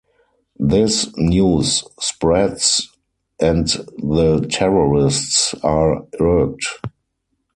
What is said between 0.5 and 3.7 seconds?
This news spreads, and